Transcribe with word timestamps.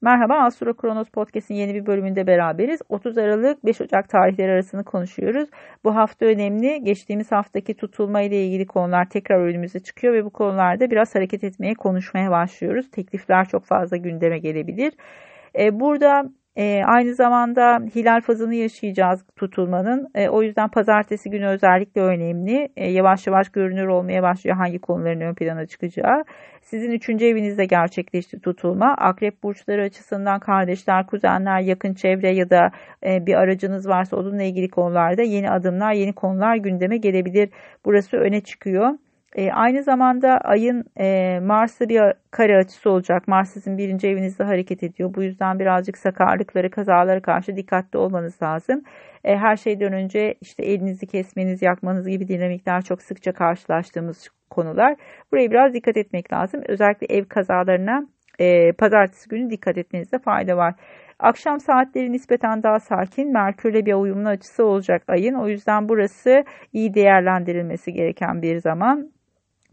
Merhaba 0.00 0.34
Astro 0.34 0.74
Kronos 0.74 1.08
Podcast'in 1.10 1.54
yeni 1.54 1.74
bir 1.74 1.86
bölümünde 1.86 2.26
beraberiz. 2.26 2.80
30 2.88 3.18
Aralık 3.18 3.64
5 3.64 3.80
Ocak 3.80 4.08
tarihleri 4.08 4.52
arasını 4.52 4.84
konuşuyoruz. 4.84 5.48
Bu 5.84 5.96
hafta 5.96 6.26
önemli. 6.26 6.84
Geçtiğimiz 6.84 7.32
haftaki 7.32 7.74
tutulma 7.74 8.20
ile 8.20 8.44
ilgili 8.44 8.66
konular 8.66 9.08
tekrar 9.10 9.40
önümüze 9.40 9.80
çıkıyor 9.80 10.14
ve 10.14 10.24
bu 10.24 10.30
konularda 10.30 10.90
biraz 10.90 11.14
hareket 11.14 11.44
etmeye, 11.44 11.74
konuşmaya 11.74 12.30
başlıyoruz. 12.30 12.90
Teklifler 12.90 13.48
çok 13.48 13.64
fazla 13.64 13.96
gündeme 13.96 14.38
gelebilir. 14.38 14.92
Ee, 15.58 15.80
burada 15.80 16.30
e, 16.58 16.82
aynı 16.84 17.14
zamanda 17.14 17.78
hilal 17.96 18.20
fazını 18.20 18.54
yaşayacağız 18.54 19.24
tutulmanın. 19.36 20.08
E, 20.14 20.28
o 20.28 20.42
yüzden 20.42 20.68
pazartesi 20.68 21.30
günü 21.30 21.46
özellikle 21.46 22.00
önemli. 22.00 22.68
E, 22.76 22.90
yavaş 22.90 23.26
yavaş 23.26 23.48
görünür 23.48 23.86
olmaya 23.86 24.22
başlıyor 24.22 24.56
hangi 24.56 24.78
konuların 24.78 25.20
ön 25.20 25.34
plana 25.34 25.66
çıkacağı. 25.66 26.24
Sizin 26.62 26.90
üçüncü 26.90 27.26
evinizde 27.26 27.64
gerçekleşti 27.64 28.40
tutulma. 28.40 28.94
Akrep 28.98 29.42
burçları 29.42 29.82
açısından 29.82 30.40
kardeşler, 30.40 31.06
kuzenler, 31.06 31.60
yakın 31.60 31.94
çevre 31.94 32.30
ya 32.30 32.50
da 32.50 32.70
e, 33.06 33.26
bir 33.26 33.34
aracınız 33.34 33.88
varsa 33.88 34.16
onunla 34.16 34.42
ilgili 34.42 34.68
konularda 34.68 35.22
yeni 35.22 35.50
adımlar, 35.50 35.92
yeni 35.92 36.12
konular 36.12 36.56
gündeme 36.56 36.96
gelebilir. 36.96 37.50
Burası 37.84 38.16
öne 38.16 38.40
çıkıyor. 38.40 38.90
E, 39.36 39.52
aynı 39.52 39.82
zamanda 39.82 40.38
ayın 40.38 40.84
e, 41.00 41.38
Mars'ta 41.42 41.88
bir 41.88 42.00
kare 42.30 42.56
açısı 42.56 42.90
olacak. 42.90 43.28
Mars 43.28 43.50
sizin 43.50 43.78
birinci 43.78 44.08
evinizde 44.08 44.44
hareket 44.44 44.82
ediyor. 44.82 45.14
Bu 45.14 45.22
yüzden 45.22 45.58
birazcık 45.58 45.98
sakarlıkları, 45.98 46.70
kazalara 46.70 47.22
karşı 47.22 47.56
dikkatli 47.56 47.98
olmanız 47.98 48.42
lazım. 48.42 48.82
E, 49.24 49.36
her 49.36 49.56
şeyden 49.56 49.92
önce 49.92 50.34
işte 50.40 50.64
elinizi 50.64 51.06
kesmeniz, 51.06 51.62
yakmanız 51.62 52.08
gibi 52.08 52.28
dinamikler 52.28 52.82
çok 52.82 53.02
sıkça 53.02 53.32
karşılaştığımız 53.32 54.28
konular. 54.50 54.96
Buraya 55.32 55.50
biraz 55.50 55.74
dikkat 55.74 55.96
etmek 55.96 56.32
lazım. 56.32 56.62
Özellikle 56.68 57.06
ev 57.16 57.24
kazalarına 57.24 58.06
e, 58.38 58.72
pazartesi 58.72 59.28
günü 59.28 59.50
dikkat 59.50 59.78
etmenizde 59.78 60.18
fayda 60.18 60.56
var. 60.56 60.74
Akşam 61.18 61.60
saatleri 61.60 62.12
nispeten 62.12 62.62
daha 62.62 62.80
sakin. 62.80 63.32
Merkürle 63.32 63.86
bir 63.86 63.94
uyumlu 63.94 64.28
açısı 64.28 64.64
olacak 64.64 65.02
ayın. 65.08 65.34
O 65.34 65.48
yüzden 65.48 65.88
burası 65.88 66.44
iyi 66.72 66.94
değerlendirilmesi 66.94 67.92
gereken 67.92 68.42
bir 68.42 68.60
zaman. 68.60 69.17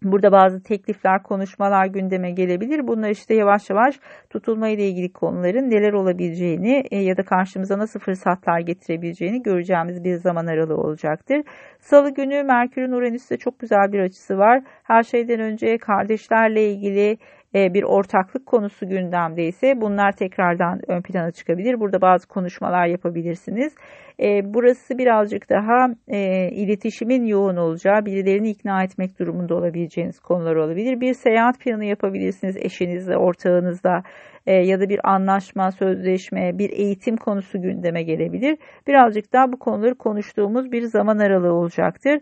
Burada 0.04 0.32
bazı 0.32 0.64
teklifler, 0.64 1.24
konuşmalar 1.24 1.86
gündeme 1.86 2.32
gelebilir. 2.32 2.88
Bunlar 2.88 3.10
işte 3.10 3.34
yavaş 3.34 3.70
yavaş 3.70 4.00
tutulma 4.30 4.68
ile 4.68 4.88
ilgili 4.88 5.14
konuların 5.14 5.70
neler 5.70 5.94
olabileceğini 5.94 6.84
e, 6.92 7.00
ya 7.00 7.18
da 7.18 7.24
karşımıza 7.24 7.78
nasıl 7.78 8.00
fırsatlar 8.00 8.60
getirebileceğini 8.60 9.44
göreceğimiz 9.44 10.04
bir 10.04 10.16
zaman 10.16 10.46
aralığı 10.46 10.78
olacaktır. 10.78 11.44
Salı 11.80 12.14
günü 12.14 12.44
Merkür'ün 12.44 12.92
Uranüs'te 12.92 13.38
çok 13.38 13.60
güzel 13.60 13.92
bir 13.92 14.00
açısı 14.00 14.38
var. 14.38 14.62
Her 14.84 15.04
şeyden 15.04 15.40
önce 15.40 15.78
kardeşlerle 15.78 16.72
ilgili 16.72 17.18
bir 17.56 17.84
ortaklık 17.84 18.46
konusu 18.46 18.90
gündemdeyse 18.90 19.82
bunlar 19.82 20.12
tekrardan 20.12 20.80
ön 20.88 21.02
plana 21.02 21.32
çıkabilir. 21.32 21.80
Burada 21.80 22.02
bazı 22.02 22.28
konuşmalar 22.28 22.88
yapabilirsiniz. 22.88 23.76
E, 24.20 24.54
burası 24.54 24.98
birazcık 24.98 25.50
daha 25.50 25.88
e, 26.08 26.50
iletişimin 26.52 27.26
yoğun 27.26 27.58
olacağı, 27.58 28.06
birilerini 28.06 28.50
ikna 28.50 28.84
etmek 28.84 29.20
durumunda 29.20 29.56
olabileceğiniz 29.56 30.20
konular 30.20 30.56
olabilir. 30.56 31.02
Bir 31.02 31.14
seyahat 31.14 31.60
planı 31.60 31.86
yapabilirsiniz 31.86 32.58
eşinizle, 32.58 33.18
ortağınızla 33.18 34.04
ya 34.48 34.80
da 34.80 34.90
bir 34.90 35.00
anlaşma, 35.04 35.72
sözleşme, 35.72 36.58
bir 36.58 36.70
eğitim 36.70 37.18
konusu 37.18 37.62
gündeme 37.62 38.04
gelebilir. 38.04 38.58
Birazcık 38.88 39.34
daha 39.34 39.52
bu 39.52 39.60
konuları 39.60 39.96
konuştuğumuz 39.96 40.72
bir 40.72 40.82
zaman 40.82 41.18
aralığı 41.18 41.54
olacaktır. 41.54 42.20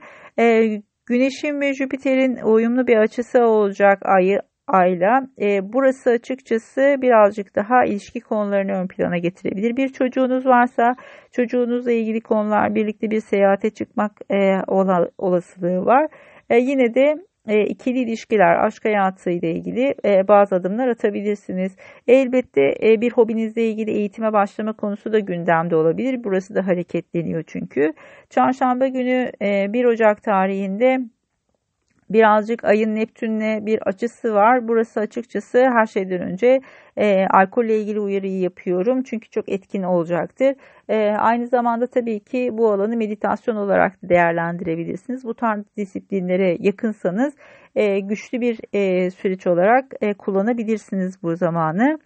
Güneşin 1.05 1.61
ve 1.61 1.73
Jüpiter'in 1.73 2.35
uyumlu 2.35 2.87
bir 2.87 2.97
açısı 2.97 3.45
olacak 3.45 3.99
ayı 4.01 4.39
ayla. 4.67 5.27
E, 5.41 5.73
burası 5.73 6.09
açıkçası 6.09 6.95
birazcık 7.01 7.55
daha 7.55 7.85
ilişki 7.85 8.19
konularını 8.19 8.71
ön 8.71 8.87
plana 8.87 9.17
getirebilir. 9.17 9.77
Bir 9.77 9.89
çocuğunuz 9.89 10.45
varsa 10.45 10.95
çocuğunuzla 11.31 11.91
ilgili 11.91 12.21
konular 12.21 12.75
birlikte 12.75 13.11
bir 13.11 13.19
seyahate 13.19 13.69
çıkmak 13.69 14.11
e, 14.31 14.61
ola, 14.67 15.09
olasılığı 15.17 15.85
var. 15.85 16.07
E, 16.49 16.57
yine 16.57 16.95
de 16.95 17.15
e, 17.47 17.65
ikili 17.65 17.99
ilişkiler, 17.99 18.65
aşk 18.65 18.85
hayatı 18.85 19.29
ile 19.29 19.51
ilgili 19.51 19.95
e, 20.05 20.27
bazı 20.27 20.55
adımlar 20.55 20.87
atabilirsiniz. 20.87 21.75
Elbette 22.07 22.75
e, 22.83 23.01
bir 23.01 23.11
hobinizle 23.11 23.69
ilgili 23.69 23.91
eğitime 23.91 24.33
başlama 24.33 24.73
konusu 24.73 25.13
da 25.13 25.19
gündemde 25.19 25.75
olabilir. 25.75 26.23
Burası 26.23 26.55
da 26.55 26.67
hareketleniyor 26.67 27.43
çünkü. 27.47 27.93
Çarşamba 28.29 28.87
günü 28.87 29.31
e, 29.41 29.73
1 29.73 29.85
Ocak 29.85 30.23
tarihinde 30.23 30.99
birazcık 32.13 32.63
ayın 32.63 32.95
Neptün'le 32.95 33.65
bir 33.65 33.79
açısı 33.87 34.33
var. 34.33 34.67
Burası 34.67 34.99
açıkçası 34.99 35.57
her 35.57 35.85
şeyden 35.85 36.21
önce 36.21 36.61
e, 36.97 37.25
alkolle 37.27 37.79
ilgili 37.79 37.99
uyarıyı 37.99 38.39
yapıyorum. 38.39 39.03
Çünkü 39.03 39.29
çok 39.29 39.49
etkin 39.49 39.83
olacaktır. 39.83 40.55
E, 40.89 41.09
aynı 41.19 41.47
zamanda 41.47 41.87
tabii 41.87 42.19
ki 42.19 42.49
bu 42.53 42.71
alanı 42.71 42.97
meditasyon 42.97 43.55
olarak 43.55 43.93
değerlendirebilirsiniz. 44.03 45.23
Bu 45.23 45.33
tarz 45.33 45.63
disiplinlere 45.77 46.57
yakınsanız 46.59 47.33
e, 47.75 47.99
güçlü 47.99 48.41
bir 48.41 48.59
e, 48.73 49.11
süreç 49.11 49.47
olarak 49.47 49.85
e, 50.01 50.13
kullanabilirsiniz 50.13 51.23
bu 51.23 51.35
zamanı. 51.35 51.99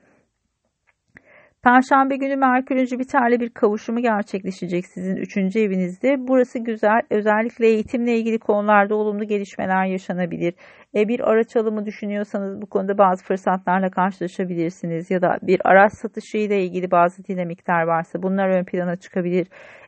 Perşembe 1.67 2.15
günü 2.15 2.35
Merkür'ün 2.35 2.85
Jüpiter'le 2.85 3.39
bir 3.39 3.49
kavuşumu 3.49 3.99
gerçekleşecek 4.01 4.85
sizin 4.85 5.15
3. 5.15 5.37
evinizde. 5.37 6.15
Burası 6.27 6.59
güzel. 6.59 7.01
Özellikle 7.09 7.67
eğitimle 7.67 8.17
ilgili 8.17 8.39
konularda 8.39 8.95
olumlu 8.95 9.23
gelişmeler 9.23 9.85
yaşanabilir. 9.85 10.53
E, 10.95 11.07
bir 11.07 11.19
araç 11.31 11.55
alımı 11.55 11.85
düşünüyorsanız 11.85 12.61
bu 12.61 12.65
konuda 12.65 12.97
bazı 12.97 13.23
fırsatlarla 13.23 13.89
karşılaşabilirsiniz. 13.89 15.11
Ya 15.11 15.21
da 15.21 15.37
bir 15.41 15.61
araç 15.63 15.93
satışı 15.93 16.37
ile 16.37 16.63
ilgili 16.63 16.91
bazı 16.91 17.25
dinamikler 17.25 17.83
varsa 17.83 18.23
bunlar 18.23 18.49
ön 18.49 18.63
plana 18.63 18.95
çıkabilir. 18.95 19.47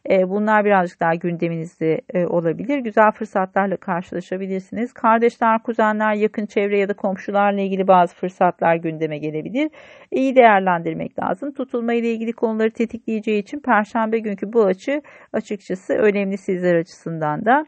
E, 0.10 0.30
bunlar 0.30 0.66
birazcık 0.66 1.00
daha 1.00 1.16
gündeminizde 1.16 2.02
e, 2.14 2.26
olabilir. 2.26 2.78
Güzel 2.80 3.12
fırsatlarla 3.12 3.78
karşılaşabilirsiniz. 3.78 4.94
Kardeşler, 4.94 5.64
kuzenler, 5.64 6.14
yakın 6.14 6.46
çevre 6.46 6.80
ya 6.80 6.90
da 6.90 6.94
komşularla 6.94 7.62
ilgili 7.62 7.88
bazı 7.88 8.16
fırsatlar 8.16 8.76
gündeme 8.76 9.18
gelebilir. 9.18 9.72
İyi 10.12 10.36
değerlendirmek 10.36 11.20
lazım. 11.20 11.54
Tutulma 11.54 11.94
ile 11.94 12.14
ilgili 12.14 12.34
konuları 12.34 12.72
tetikleyeceği 12.72 13.42
için 13.42 13.60
perşembe 13.60 14.20
günkü 14.20 14.54
bu 14.54 14.66
açı 14.66 15.02
açıkçası 15.34 15.94
önemli 15.94 16.38
sizler 16.38 16.76
açısından 16.76 17.46
da. 17.46 17.66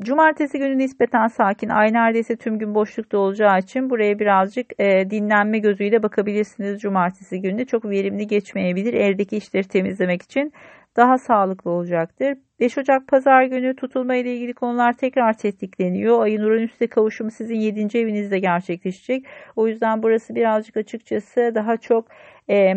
Cumartesi 0.00 0.58
günü 0.58 0.78
nispeten 0.78 1.28
sakin. 1.28 1.68
Ay 1.68 1.92
neredeyse 1.92 2.36
tüm 2.36 2.58
gün 2.58 2.74
boşlukta 2.74 3.18
olacağı 3.18 3.58
için 3.58 3.90
buraya 3.90 4.18
birazcık 4.18 4.80
e, 4.80 5.10
dinlenme 5.10 5.58
gözüyle 5.58 6.02
bakabilirsiniz 6.02 6.80
cumartesi 6.80 7.40
günü. 7.40 7.66
Çok 7.66 7.84
verimli 7.84 8.26
geçmeyebilir. 8.26 8.94
Evdeki 8.94 9.36
işleri 9.36 9.68
temizlemek 9.68 10.22
için 10.22 10.52
daha 10.96 11.18
sağlıklı 11.18 11.70
olacaktır. 11.70 12.38
5 12.60 12.78
Ocak 12.78 13.08
pazar 13.08 13.44
günü 13.44 13.76
tutulma 13.76 14.14
ile 14.14 14.36
ilgili 14.36 14.54
konular 14.54 14.92
tekrar 14.92 15.38
tetikleniyor. 15.38 16.22
Ayın 16.22 16.42
Uranüs'te 16.42 16.86
kavuşumu 16.86 17.30
sizin 17.30 17.56
7. 17.56 17.98
evinizde 17.98 18.38
gerçekleşecek. 18.38 19.26
O 19.56 19.68
yüzden 19.68 20.02
burası 20.02 20.34
birazcık 20.34 20.76
açıkçası 20.76 21.52
daha 21.54 21.76
çok 21.76 22.08
e, 22.50 22.74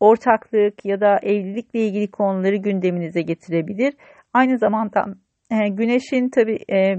ortaklık 0.00 0.84
ya 0.84 1.00
da 1.00 1.18
evlilikle 1.22 1.86
ilgili 1.86 2.10
konuları 2.10 2.56
gündeminize 2.56 3.22
getirebilir. 3.22 3.94
Aynı 4.34 4.58
zamanda 4.58 5.06
e, 5.50 5.68
güneşin 5.68 6.28
tabi 6.28 6.58
e, 6.72 6.96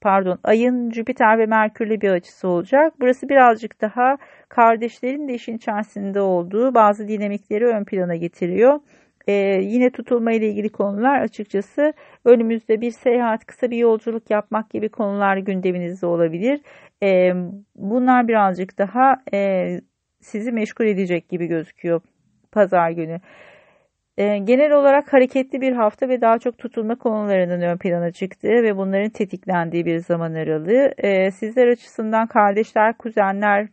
pardon 0.00 0.38
ayın 0.44 0.90
Jüpiter 0.90 1.38
ve 1.38 1.46
Merkürle 1.46 2.00
bir 2.00 2.10
açısı 2.10 2.48
olacak. 2.48 2.92
Burası 3.00 3.28
birazcık 3.28 3.80
daha 3.80 4.16
kardeşlerin 4.48 5.28
de 5.28 5.34
işin 5.34 5.56
içerisinde 5.56 6.20
olduğu 6.20 6.74
bazı 6.74 7.08
dinamikleri 7.08 7.66
ön 7.66 7.84
plana 7.84 8.16
getiriyor. 8.16 8.80
Ee, 9.26 9.32
yine 9.62 9.90
tutulma 9.90 10.32
ile 10.32 10.48
ilgili 10.48 10.68
konular 10.68 11.20
açıkçası 11.20 11.92
önümüzde 12.24 12.80
bir 12.80 12.90
seyahat, 12.90 13.46
kısa 13.46 13.70
bir 13.70 13.76
yolculuk 13.76 14.30
yapmak 14.30 14.70
gibi 14.70 14.88
konular 14.88 15.36
gündeminizde 15.36 16.06
olabilir. 16.06 16.60
Ee, 17.02 17.32
bunlar 17.76 18.28
birazcık 18.28 18.78
daha 18.78 19.16
e, 19.34 19.68
sizi 20.20 20.52
meşgul 20.52 20.86
edecek 20.86 21.28
gibi 21.28 21.46
gözüküyor 21.46 22.00
pazar 22.52 22.90
günü. 22.90 23.20
Ee, 24.18 24.38
genel 24.38 24.72
olarak 24.72 25.12
hareketli 25.12 25.60
bir 25.60 25.72
hafta 25.72 26.08
ve 26.08 26.20
daha 26.20 26.38
çok 26.38 26.58
tutulma 26.58 26.94
konularının 26.98 27.60
ön 27.60 27.78
plana 27.78 28.10
çıktığı 28.12 28.62
ve 28.62 28.76
bunların 28.76 29.10
tetiklendiği 29.10 29.86
bir 29.86 29.98
zaman 29.98 30.34
aralığı. 30.34 30.94
Ee, 30.98 31.30
sizler 31.30 31.68
açısından 31.68 32.26
kardeşler, 32.26 32.98
kuzenler 32.98 33.68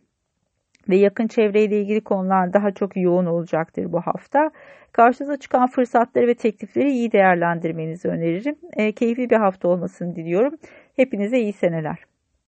ve 0.88 0.96
yakın 0.96 1.26
çevreyle 1.28 1.80
ilgili 1.80 2.00
konular 2.00 2.52
daha 2.52 2.72
çok 2.72 2.96
yoğun 2.96 3.26
olacaktır 3.26 3.92
bu 3.92 4.00
hafta. 4.00 4.50
Karşınıza 4.92 5.36
çıkan 5.36 5.66
fırsatları 5.66 6.26
ve 6.26 6.34
teklifleri 6.34 6.90
iyi 6.92 7.12
değerlendirmenizi 7.12 8.08
öneririm. 8.08 8.56
Ee, 8.76 8.92
keyifli 8.92 9.30
bir 9.30 9.36
hafta 9.36 9.68
olmasını 9.68 10.16
diliyorum. 10.16 10.54
Hepinize 10.96 11.38
iyi 11.40 11.52
seneler. 11.52 12.09